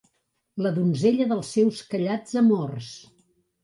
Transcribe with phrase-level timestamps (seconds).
[0.67, 2.93] La donzella dels seus callats amors.